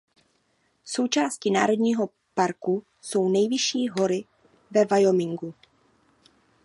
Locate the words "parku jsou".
2.33-3.29